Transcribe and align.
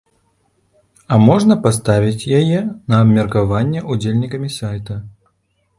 А 1.15 1.19
можна 1.25 1.57
паставіць 1.65 2.27
яе 2.41 2.59
на 2.89 2.95
абмеркаванне 3.05 3.87
ўдзельнікамі 3.95 4.49
сайта. 4.61 5.01